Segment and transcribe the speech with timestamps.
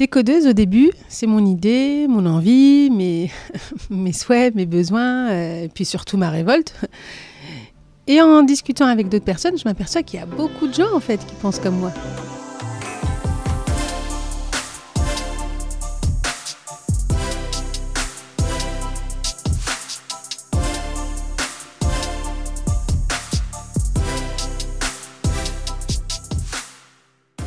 [0.00, 3.30] Décodeuse, au début, c'est mon idée, mon envie, mes,
[3.90, 6.74] mes souhaits, mes besoins, euh, puis surtout ma révolte.
[8.06, 11.00] Et en discutant avec d'autres personnes, je m'aperçois qu'il y a beaucoup de gens en
[11.00, 11.92] fait qui pensent comme moi.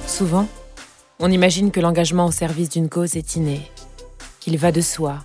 [0.05, 0.47] Souvent,
[1.25, 3.71] on imagine que l'engagement au service d'une cause est inné,
[4.41, 5.23] qu'il va de soi,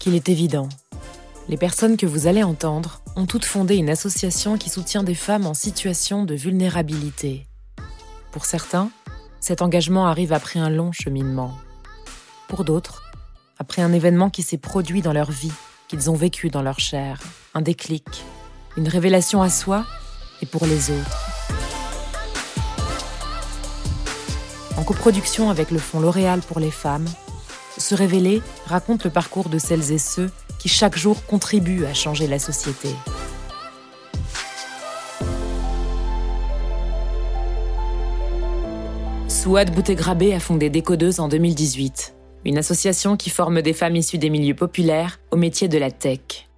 [0.00, 0.68] qu'il est évident.
[1.48, 5.46] Les personnes que vous allez entendre ont toutes fondé une association qui soutient des femmes
[5.46, 7.46] en situation de vulnérabilité.
[8.32, 8.90] Pour certains,
[9.38, 11.52] cet engagement arrive après un long cheminement.
[12.48, 13.04] Pour d'autres,
[13.60, 15.52] après un événement qui s'est produit dans leur vie,
[15.86, 17.20] qu'ils ont vécu dans leur chair,
[17.54, 18.24] un déclic,
[18.76, 19.86] une révélation à soi
[20.42, 21.37] et pour les autres.
[24.78, 27.08] En coproduction avec le Fonds L'Oréal pour les femmes,
[27.78, 32.26] Se révéler raconte le parcours de celles et ceux qui chaque jour contribuent à changer
[32.26, 32.88] la société.
[39.28, 44.30] Souad Boutegrabé a fondé Décodeuse en 2018, une association qui forme des femmes issues des
[44.30, 46.48] milieux populaires au métier de la tech.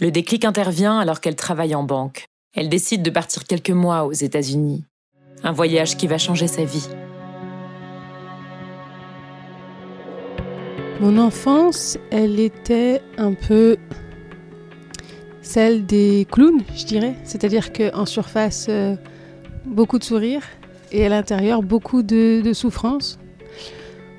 [0.00, 2.26] Le déclic intervient alors qu'elle travaille en banque.
[2.54, 4.84] Elle décide de partir quelques mois aux États-Unis.
[5.42, 6.88] Un voyage qui va changer sa vie.
[11.00, 13.76] Mon enfance, elle était un peu
[15.42, 17.14] celle des clowns, je dirais.
[17.22, 18.96] C'est-à-dire qu'en surface, euh,
[19.64, 20.42] beaucoup de sourires
[20.90, 23.20] et à l'intérieur, beaucoup de, de souffrance.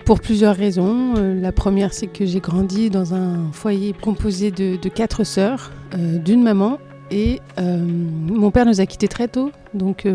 [0.06, 1.16] Pour plusieurs raisons.
[1.18, 6.18] Euh, la première, c'est que j'ai grandi dans un foyer composé de, quatre sœurs, euh,
[6.18, 6.80] d'une maman,
[7.12, 9.52] et mon père nous a quittés très tôt.
[9.74, 10.08] Donc,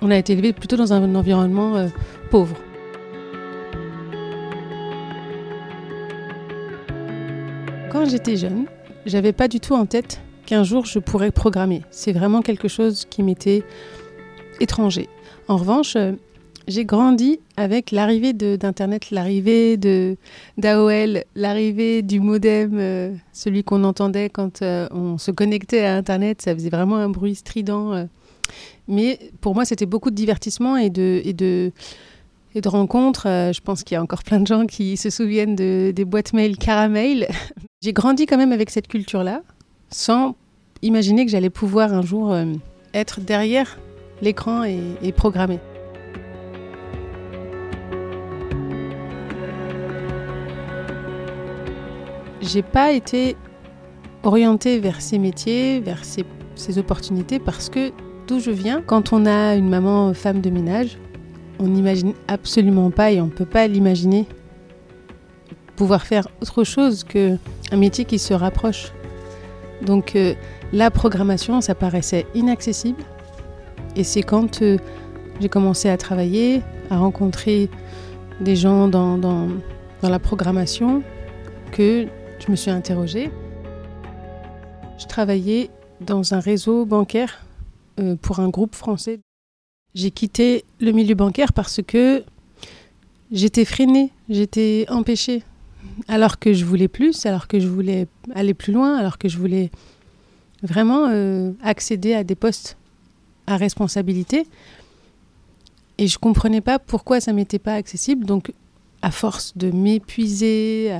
[0.00, 1.88] on a été élevés plutôt dans un environnement
[2.30, 2.56] pauvre.
[7.92, 8.64] Quand j'étais jeune,
[9.04, 11.82] j'avais pas du tout en tête qu'un jour je pourrais programmer.
[11.90, 13.64] C'est vraiment quelque chose qui m'était
[14.60, 15.10] étranger.
[15.46, 16.12] En revanche, euh,
[16.66, 24.62] j'ai grandi avec l'arrivée d'Internet, l'arrivée d'AOL, l'arrivée du modem, euh, celui qu'on entendait quand
[24.62, 26.40] euh, on se connectait à Internet.
[26.40, 28.08] Ça faisait vraiment un bruit strident.
[28.88, 31.72] mais pour moi, c'était beaucoup de divertissement et de, et de,
[32.54, 33.26] et de rencontres.
[33.26, 36.04] Euh, je pense qu'il y a encore plein de gens qui se souviennent de, des
[36.04, 37.28] boîtes mail caramel.
[37.82, 39.42] J'ai grandi quand même avec cette culture-là,
[39.90, 40.36] sans
[40.82, 42.46] imaginer que j'allais pouvoir un jour euh,
[42.94, 43.78] être derrière
[44.20, 45.58] l'écran et, et programmer.
[52.40, 53.36] J'ai pas été
[54.24, 56.24] orientée vers ces métiers, vers ces,
[56.54, 57.92] ces opportunités, parce que
[58.26, 60.98] d'où je viens, quand on a une maman femme de ménage,
[61.58, 64.26] on n'imagine absolument pas et on ne peut pas l'imaginer
[65.76, 67.36] pouvoir faire autre chose que
[67.70, 68.92] un métier qui se rapproche.
[69.84, 70.34] Donc euh,
[70.72, 73.02] la programmation, ça paraissait inaccessible.
[73.96, 74.78] Et c'est quand euh,
[75.40, 77.68] j'ai commencé à travailler, à rencontrer
[78.40, 79.48] des gens dans, dans,
[80.02, 81.02] la programmation,
[81.70, 82.06] que
[82.38, 83.30] je me suis interrogée.
[84.98, 85.70] Je travaillais
[86.00, 87.44] dans un réseau bancaire
[88.00, 89.20] euh, pour un groupe français.
[89.94, 92.24] J'ai quitté le milieu bancaire parce que
[93.30, 95.42] j'étais freinée, j'étais empêchée.
[96.08, 99.36] Alors que je voulais plus, alors que je voulais aller plus loin, alors que je
[99.36, 99.70] voulais
[100.62, 102.76] vraiment euh, accéder à des postes
[103.46, 104.46] à responsabilité.
[105.98, 108.24] Et je comprenais pas pourquoi ça m'était pas accessible.
[108.24, 108.52] Donc,
[109.02, 110.98] à force de m'épuiser,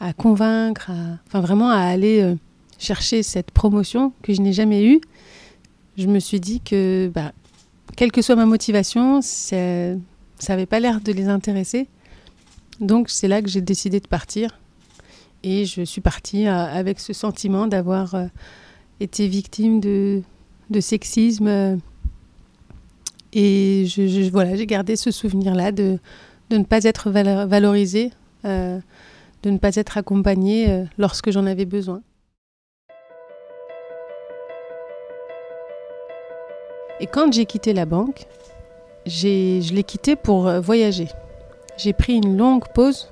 [0.00, 0.90] à, convaincre,
[1.26, 2.34] enfin vraiment à aller euh,
[2.78, 5.00] chercher cette promotion que je n'ai jamais eue,
[5.96, 7.32] je me suis dit que bah,
[7.96, 9.56] quelle que soit ma motivation, ça
[10.48, 11.88] n'avait pas l'air de les intéresser.
[12.80, 14.58] Donc c'est là que j'ai décidé de partir.
[15.42, 18.26] Et je suis partie euh, avec ce sentiment d'avoir euh,
[19.00, 20.22] été victime de,
[20.80, 21.78] sexisme.
[23.32, 25.98] et je, voilà, j'ai gardé ce souvenir-là de,
[26.50, 28.10] de, ne pas être valorisée,
[28.44, 28.80] euh,
[29.42, 32.00] de ne pas être accompagnée lorsque j'en avais besoin.
[37.00, 38.26] Et quand j'ai quitté la banque,
[39.06, 41.08] je l'ai quitté pour euh, voyager.
[41.76, 43.10] J'ai pris une longue pause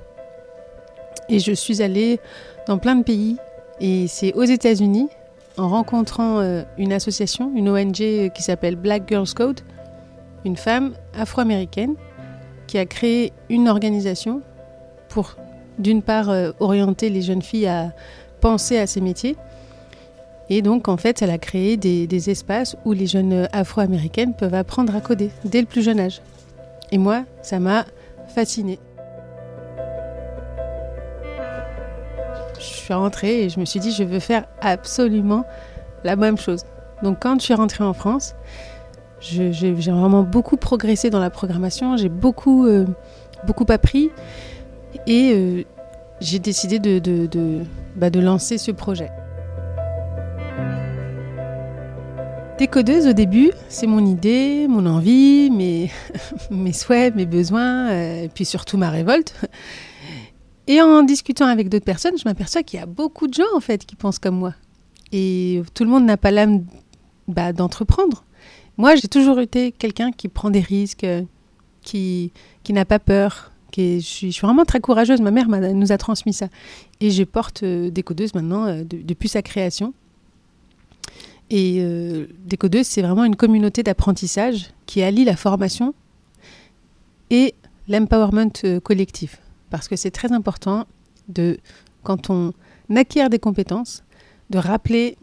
[1.28, 2.20] et je suis allée
[2.66, 3.36] dans plein de pays.
[3.80, 5.08] Et c'est aux États-Unis,
[5.56, 9.60] en rencontrant euh, une association, une ONG qui s'appelle Black Girls Code,
[10.44, 11.94] une femme afro-américaine
[12.66, 14.42] qui a créé une organisation
[15.08, 15.36] pour,
[15.78, 17.92] d'une part, euh, orienter les jeunes filles à
[18.40, 19.36] penser à ces métiers
[20.54, 24.94] et donc, en fait, elle a créé des, espaces où les jeunes afro-américaines peuvent apprendre
[24.94, 26.20] à coder dès le plus jeune âge.
[26.90, 27.86] Et moi, ça m'a
[28.34, 28.78] fascinée.
[32.58, 35.46] je suis rentrée et je me suis dit, je veux faire absolument
[36.04, 36.64] la même chose.
[37.02, 38.34] Donc quand je suis rentrée en France,
[39.20, 42.84] j'ai vraiment beaucoup progressé dans la programmation, j'ai beaucoup, euh,
[43.46, 44.10] beaucoup appris
[45.06, 45.64] et euh,
[46.20, 46.78] j'ai décidé
[47.96, 49.10] bah, de lancer ce projet.
[52.62, 55.90] Décodeuse au début, c'est mon idée, mon envie, mes,
[56.52, 59.34] mes souhaits, mes besoins, euh, et puis surtout ma révolte.
[60.68, 63.58] Et en discutant avec d'autres personnes, je m'aperçois qu'il y a beaucoup de gens en
[63.58, 64.54] fait qui pensent comme moi.
[65.10, 66.64] Et tout le monde n'a pas l'âme
[67.26, 68.24] bah, d'entreprendre.
[68.76, 71.04] Moi, j'ai toujours été quelqu'un qui prend des risques,
[71.82, 72.32] qui,
[72.62, 73.50] qui n'a pas peur.
[73.72, 75.20] Qui je, suis, vraiment très courageuse.
[75.20, 76.46] Ma mère nous a transmis ça.
[77.00, 79.94] Et je porte euh, Décodeuse maintenant euh, depuis sa création.
[81.54, 85.92] Et euh, Décodeuse, c'est vraiment une communauté d'apprentissage qui allie la formation
[87.28, 87.54] et
[87.88, 89.38] l'empowerment euh, collectif.
[89.68, 90.86] Parce que c'est très important
[91.28, 91.58] de,
[92.04, 92.54] quand on
[92.96, 94.02] acquiert des compétences,
[94.48, 95.18] de rappeler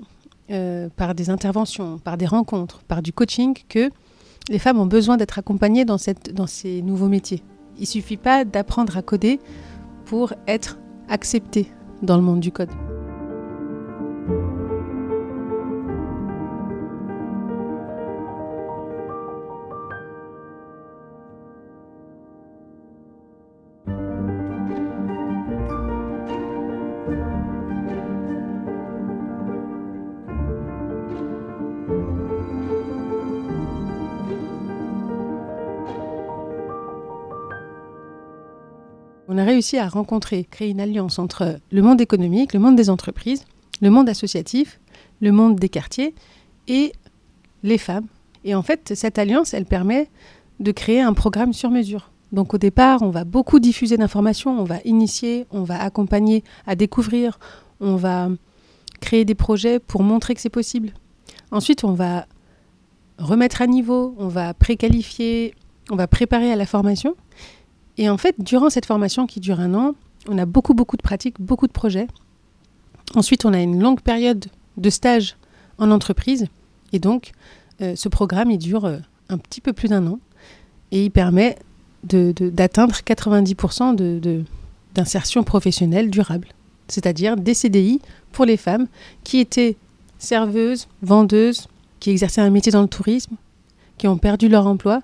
[0.51, 3.89] euh, par des interventions, par des rencontres, par du coaching, que
[4.49, 5.97] les femmes ont besoin d'être accompagnées dans,
[6.33, 7.41] dans ces nouveaux métiers.
[7.77, 9.39] Il ne suffit pas d'apprendre à coder
[10.05, 10.77] pour être
[11.07, 11.71] accepté
[12.03, 12.69] dans le monde du code.
[39.49, 43.45] Réussi à rencontrer, créer une alliance entre le monde économique, le monde des entreprises,
[43.81, 44.79] le monde associatif,
[45.21, 46.13] le monde des quartiers
[46.67, 46.93] et
[47.63, 48.05] les femmes.
[48.43, 50.07] Et en fait, cette alliance, elle permet
[50.59, 52.11] de créer un programme sur mesure.
[52.31, 56.75] Donc au départ, on va beaucoup diffuser d'informations, on va initier, on va accompagner à
[56.75, 57.39] découvrir,
[57.79, 58.29] on va
[59.01, 60.93] créer des projets pour montrer que c'est possible.
[61.51, 62.27] Ensuite, on va
[63.17, 65.55] remettre à niveau, on va préqualifier,
[65.89, 67.15] on va préparer à la formation.
[67.99, 69.93] Et en fait, durant cette formation qui dure un an,
[70.29, 72.07] on a beaucoup, beaucoup de pratiques, beaucoup de projets.
[73.13, 74.45] Ensuite, on a une longue période
[74.77, 75.35] de stage
[75.79, 76.47] en entreprise.
[76.93, 77.31] Et donc,
[77.81, 80.19] euh, ce programme, il dure euh, un petit peu plus d'un an.
[80.93, 81.57] Et il permet
[82.03, 84.45] d'atteindre 90%
[84.95, 86.47] d'insertion professionnelle durable.
[86.87, 87.99] C'est-à-dire des CDI
[88.31, 88.87] pour les femmes
[89.25, 89.75] qui étaient
[90.19, 91.67] serveuses, vendeuses,
[91.99, 93.35] qui exerçaient un métier dans le tourisme,
[93.97, 95.01] qui ont perdu leur emploi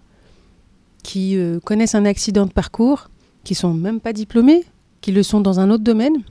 [1.06, 3.12] qui euh, connaissent un accident de parcours,
[3.44, 4.64] qui sont même pas diplômés,
[5.02, 6.24] qui le sont dans un autre domaine.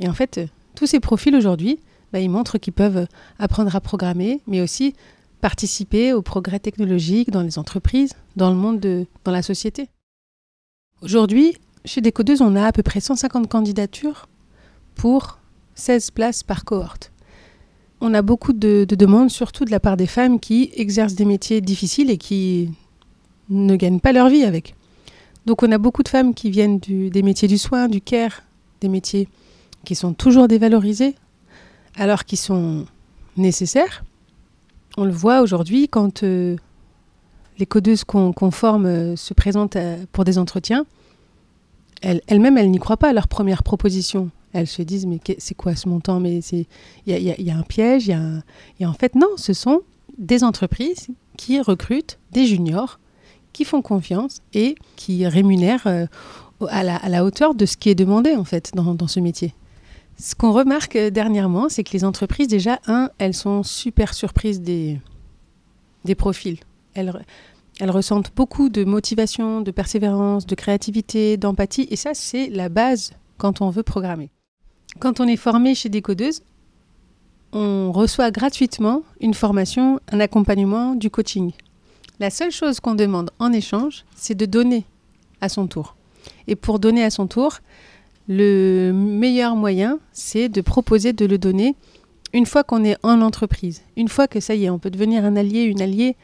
[0.00, 0.40] Et en fait,
[0.74, 1.78] tous ces profils aujourd'hui,
[2.10, 3.06] bah, ils montrent qu'ils peuvent
[3.38, 4.94] apprendre à programmer, mais aussi
[5.42, 9.90] participer au progrès technologique dans les entreprises, dans le monde, de, dans la société.
[11.02, 14.26] Aujourd'hui, chez Décodeuse, on a à peu près 150 candidatures
[14.94, 15.38] pour
[15.74, 17.12] 16 places par cohorte.
[18.00, 21.60] On a beaucoup de demandes, surtout de la part des femmes qui exercent des métiers
[21.60, 22.70] difficiles et qui
[23.50, 24.74] ne gagnent pas leur vie avec.
[25.46, 28.42] Donc on a beaucoup de femmes qui viennent des métiers du soin, du care,
[28.80, 29.28] des métiers
[29.84, 31.14] qui sont toujours dévalorisés,
[31.96, 32.86] alors qu'ils sont
[33.36, 34.04] nécessaires.
[34.96, 36.56] On le voit aujourd'hui quand euh,
[37.58, 40.86] les codeuses qu'on forme euh, se présentent euh, pour des entretiens.
[42.02, 44.30] Elles-mêmes, elles, n'y croient pas à leur première proposition.
[44.52, 46.20] Elles se disent, mais c'est quoi ce montant?
[46.20, 46.66] Mais il
[47.06, 48.08] y, a, un piège.
[48.08, 48.20] Y a
[48.78, 49.80] Et en fait, non, ce sont
[50.18, 52.98] des entreprises qui recrutent des juniors
[53.54, 56.06] qui font confiance et qui rémunèrent euh,
[56.68, 59.54] à, la, hauteur de ce qui est demandé en fait dans, ce métier.
[60.18, 64.60] Ce qu'on remarque euh, dernièrement, c'est que les entreprises, déjà, un, elles sont super surprises
[64.60, 65.00] des,
[66.18, 66.58] profils.
[66.94, 67.24] Elles,
[67.80, 73.14] elles ressentent beaucoup de motivation, de persévérance, de créativité, d'empathie, et ça, c'est la base
[73.38, 74.30] quand on veut programmer.
[75.00, 76.42] Quand on est formé chez Décodeuse,
[77.52, 81.52] on reçoit gratuitement une formation, un accompagnement, du coaching.
[82.20, 84.84] La seule chose qu'on demande en échange, c'est de donner
[85.40, 85.96] à son tour.
[86.46, 87.58] Et pour donner à son tour,
[88.28, 91.74] le meilleur moyen, c'est de proposer de le donner
[92.32, 93.82] une fois qu'on est en entreprise.
[93.96, 96.16] Une fois que ça y est, on peut devenir un allié, une alliée,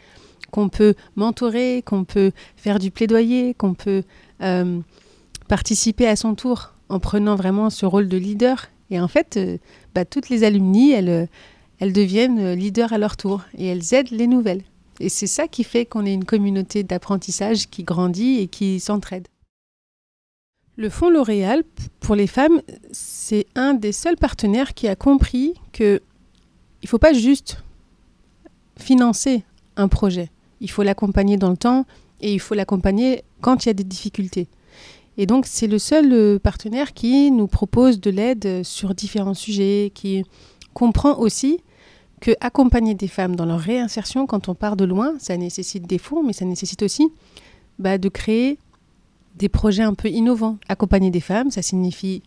[0.52, 4.04] qu'on peut mentorer, qu'on peut faire du plaidoyer, qu'on peut
[4.42, 4.78] euh,
[5.48, 8.68] participer à son tour en prenant vraiment ce rôle de leader.
[8.90, 9.58] Et en fait, euh,
[9.94, 11.28] bah, toutes les alumnies, elles,
[11.80, 14.62] elles deviennent leaders à leur tour et elles aident les nouvelles.
[15.00, 19.26] Et c'est ça qui fait qu'on est une communauté d'apprentissage qui grandit et qui s'entraide.
[20.76, 21.64] Le Fonds L'Oréal,
[22.00, 22.60] pour les femmes,
[22.92, 26.00] c'est un des seuls partenaires qui a compris qu'il
[26.82, 27.62] ne faut pas juste
[28.76, 29.42] financer
[29.76, 30.30] un projet.
[30.60, 31.86] Il faut l'accompagner dans le temps
[32.20, 34.48] et il faut l'accompagner quand il y a des difficultés.
[35.16, 39.90] Et donc c'est le seul euh, partenaire qui nous propose de l'aide sur différents sujets,
[39.94, 40.24] qui
[40.72, 41.60] comprend aussi
[42.20, 45.98] que accompagner des femmes dans leur réinsertion quand on part de loin, ça nécessite des
[45.98, 47.08] fonds, mais ça nécessite aussi
[47.78, 48.58] bah, de créer
[49.36, 50.58] des projets un peu innovants.
[50.68, 52.22] Accompagner des femmes, ça signifie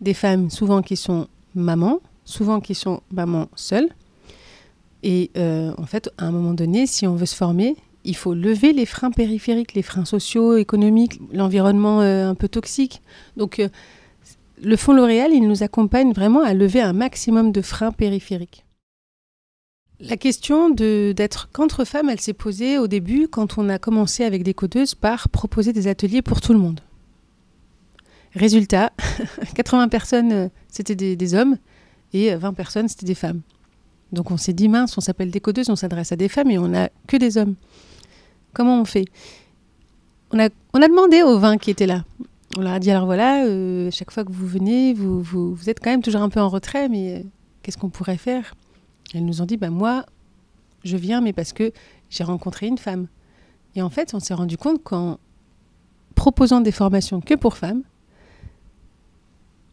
[0.00, 3.88] des femmes souvent qui sont mamans, souvent qui sont mamans seules.
[5.02, 8.34] Et euh, en fait, à un moment donné, si on veut se former, il faut
[8.34, 13.00] lever les freins périphériques, les freins sociaux, économiques, l'environnement euh, un peu toxique.
[13.36, 13.68] Donc, euh,
[14.62, 18.64] le Fonds L'Oréal, il nous accompagne vraiment à lever un maximum de freins périphériques.
[20.04, 24.42] La question d'être qu'entre femmes, elle s'est posée au début quand on a commencé avec
[24.42, 26.80] des codeuses par proposer des ateliers pour tout le monde.
[28.34, 28.92] Résultat,
[29.54, 31.56] 80 personnes, euh, c'était des, hommes
[32.12, 33.42] et 20 personnes, c'était des femmes.
[34.10, 36.58] Donc on s'est dit, mince, on s'appelle des codeuses, on s'adresse à des femmes et
[36.58, 37.54] on n'a que des hommes.
[38.54, 39.04] Comment on fait?
[40.32, 40.48] On a,
[40.88, 42.04] demandé aux 20 qui étaient là.
[42.56, 45.90] On leur a dit, alors voilà, euh, chaque fois que vous venez, vous, êtes quand
[45.90, 47.22] même toujours un peu en retrait, mais euh,
[47.62, 48.54] qu'est-ce qu'on pourrait faire?
[49.14, 50.06] Elles nous ont dit, bah, moi,
[50.84, 51.72] je viens, mais parce que
[52.10, 53.06] j'ai rencontré une femme.
[53.74, 55.18] Et en fait, on s'est rendu compte qu'en
[56.14, 57.82] proposant des formations que pour femmes,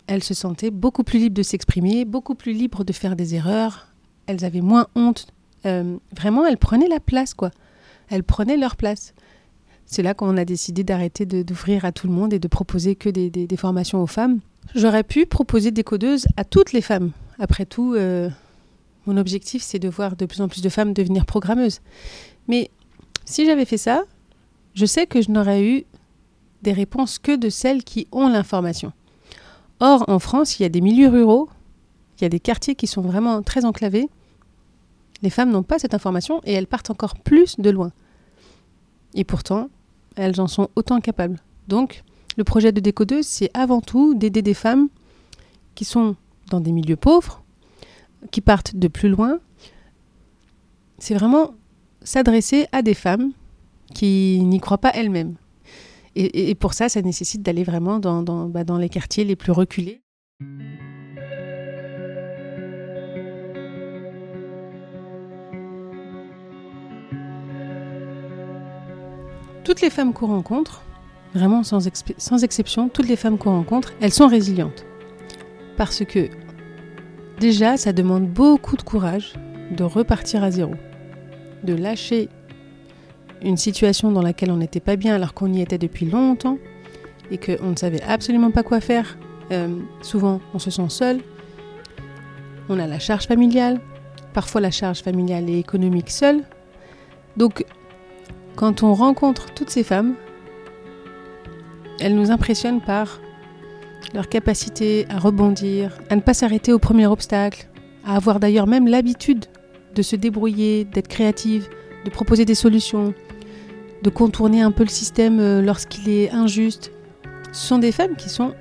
[0.07, 3.89] elles se sentaient beaucoup plus libres de s'exprimer, beaucoup plus libres de faire des erreurs.
[4.25, 5.27] Elles avaient moins honte.
[5.65, 7.51] Euh, vraiment, elles prenaient la place, quoi.
[8.09, 9.13] Elles prenaient leur place.
[9.85, 13.09] C'est là qu'on a décidé d'arrêter d'ouvrir à tout le monde et de proposer que
[13.09, 14.39] des, formations aux femmes.
[14.75, 17.11] J'aurais pu proposer des codeuses à toutes les femmes.
[17.39, 18.29] Après tout, euh,
[19.09, 21.81] mon objectif, c'est de voir de plus en plus de femmes devenir programmeuses.
[22.47, 22.69] Mais
[23.25, 24.03] si j'avais fait ça,
[24.75, 25.85] je sais que je n'aurais eu
[26.61, 28.93] des réponses que de celles qui ont l'information.
[29.79, 31.49] Or, en France, il y a des milieux ruraux,
[32.17, 34.09] il y a des quartiers qui sont vraiment très enclavés.
[35.23, 37.91] Les femmes n'ont pas cette information et elles partent encore plus de loin.
[39.15, 39.69] Et pourtant,
[40.17, 41.39] elles en sont autant capables.
[41.67, 42.03] Donc,
[42.37, 44.89] le projet de décodeuse, c'est avant tout d'aider des femmes
[45.73, 46.15] qui sont
[46.51, 47.38] dans des milieux pauvres,
[48.31, 49.39] qui partent de plus loin,
[50.97, 51.55] c'est vraiment
[52.03, 53.31] s'adresser à des femmes
[53.93, 55.35] qui n'y croient pas elles-mêmes.
[56.15, 60.01] Et, pour ça, ça nécessite d'aller vraiment dans, bah, dans, les quartiers les plus reculés.
[69.63, 70.83] Toutes les femmes qu'on rencontre,
[71.33, 74.85] vraiment sans exception, toutes les femmes qu'on rencontre, elles sont résilientes.
[75.77, 76.27] Parce que
[77.39, 79.33] Déjà, ça demande beaucoup de courage
[79.71, 80.73] de repartir à zéro,
[81.63, 82.27] de lâcher
[83.41, 86.57] une situation dans laquelle on n'était pas bien alors qu'on y était depuis longtemps
[87.31, 89.17] et qu'on ne savait absolument pas quoi faire.
[89.51, 89.69] Euh,
[90.01, 91.21] souvent, on se sent seul.
[92.67, 93.79] On a la charge familiale.
[94.33, 96.41] Parfois, la charge familiale et économique seule.
[97.37, 97.63] Donc,
[98.57, 100.15] quand on rencontre toutes ces femmes,
[102.01, 103.21] elles nous impressionnent par
[104.13, 107.67] leur capacité à rebondir, à ne pas s'arrêter au premier obstacle,
[108.05, 109.45] à avoir d'ailleurs même l'habitude
[109.95, 111.67] de se débrouiller, d'être créative,
[112.05, 113.13] de proposer des solutions,
[114.03, 116.91] de contourner un peu le système euh, lorsqu'il est injuste.
[117.51, 118.53] Ce sont des femmes qui sont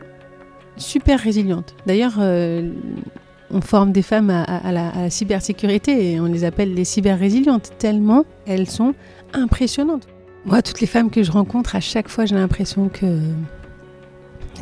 [0.77, 1.75] super résilientes.
[1.87, 2.71] D'ailleurs, euh,
[3.51, 7.73] on forme des femmes à, la, à, la, cybersécurité et on les appelle les cyber-résilientes,
[7.79, 8.95] tellement elles sont
[9.33, 10.07] impressionnantes.
[10.45, 13.21] Moi, toutes les femmes que je rencontre, à chaque fois, j'ai l'impression que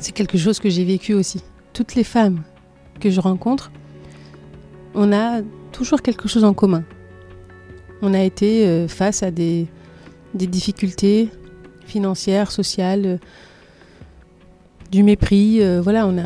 [0.00, 1.42] c'est quelque chose que j'ai vécu aussi.
[1.72, 2.42] Toutes les femmes
[3.00, 3.70] que je rencontre,
[4.94, 6.84] on a toujours quelque chose en commun.
[8.02, 9.66] On a été euh, face à des,
[10.34, 11.30] difficultés
[11.86, 13.16] financières, sociales, euh,
[14.90, 15.62] du mépris.
[15.62, 16.18] Euh, voilà, on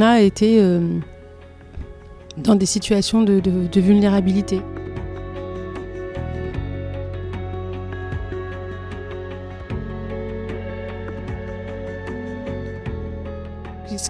[0.00, 0.62] a, été
[2.36, 4.60] dans des situations de vulnérabilité.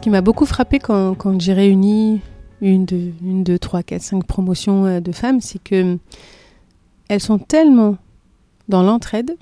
[0.05, 2.21] Qui m'a beaucoup frappé quand, j'ai réuni
[2.61, 5.97] une, deux, une, deux, trois, quatre, cinq promotions euh, de femmes, c'est que
[7.09, 7.97] elles sont tellement
[8.69, 9.35] dans l'entraide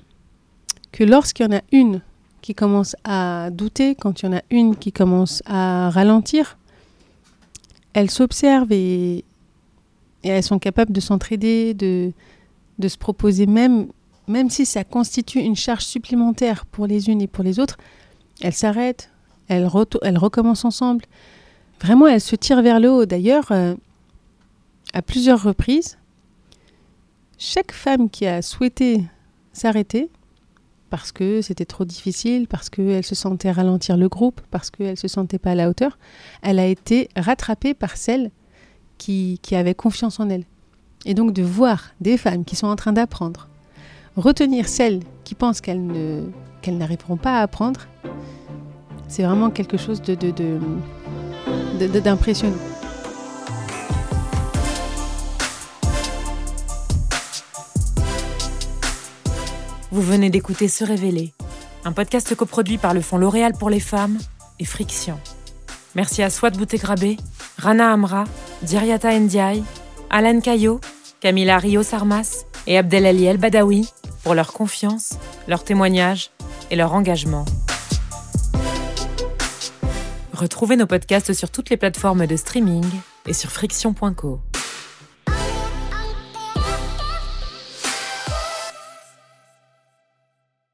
[0.93, 1.99] que lorsqu'il y en a une
[2.39, 6.57] qui commence à douter, quand il y en a une qui commence à ralentir,
[7.91, 9.25] elles s'observent et,
[10.23, 12.13] elles sont capables de s'entraider, de,
[12.79, 13.87] de se proposer même,
[14.29, 17.75] même si ça constitue une charge supplémentaire pour les unes et pour les autres,
[18.39, 19.12] elles s'arrêtent,
[19.47, 21.05] elles, recommencent ensemble.
[21.81, 23.05] Vraiment, elles se tirent vers le haut.
[23.05, 23.75] D'ailleurs, euh,
[24.93, 25.97] à plusieurs reprises,
[27.37, 29.03] chaque femme qui a souhaité
[29.51, 30.09] s'arrêter,
[30.89, 35.07] parce que c'était trop difficile, parce qu'elle se sentait ralentir le groupe, parce qu'elle se
[35.07, 35.97] sentait pas à la hauteur,
[36.41, 38.29] elle a été rattrapée par celle
[38.97, 40.45] qui, avait confiance en elle.
[41.05, 43.49] Et donc de voir des femmes qui sont en train d'apprendre,
[44.15, 46.31] retenir celles qui pensent qu'elles
[46.67, 47.87] n'arriveront pas à apprendre,
[49.07, 50.15] c'est vraiment quelque chose de,
[51.99, 52.57] d'impressionnant.
[59.91, 61.33] Vous venez d'écouter Se Révéler,
[61.85, 64.17] un podcast coproduit par le Fonds L'Oréal pour les femmes
[64.59, 65.19] et Friction.
[65.95, 67.17] Merci à Swat Boutegrabé,
[67.59, 68.23] Rana Amra,
[68.63, 69.63] Diriata Ndiaye,
[70.09, 70.79] Alan Caillot,
[71.19, 73.87] Camila Rios Armas et Abdelali El Badawi
[74.23, 75.17] pour leur confiance,
[75.47, 76.31] leur témoignage
[76.71, 77.45] et leur engagement.
[80.33, 82.83] Retrouvez nos podcasts sur toutes les plateformes de streaming
[83.27, 84.41] et sur friction.co.